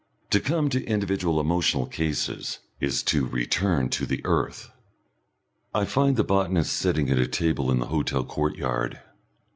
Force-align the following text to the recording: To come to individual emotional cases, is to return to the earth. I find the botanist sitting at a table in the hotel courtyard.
To 0.31 0.39
come 0.39 0.69
to 0.69 0.83
individual 0.85 1.39
emotional 1.39 1.85
cases, 1.85 2.57
is 2.79 3.03
to 3.03 3.27
return 3.27 3.87
to 3.89 4.07
the 4.07 4.19
earth. 4.25 4.71
I 5.75 5.85
find 5.85 6.17
the 6.17 6.23
botanist 6.23 6.73
sitting 6.73 7.11
at 7.11 7.19
a 7.19 7.27
table 7.27 7.69
in 7.69 7.77
the 7.77 7.85
hotel 7.93 8.23
courtyard. 8.23 8.99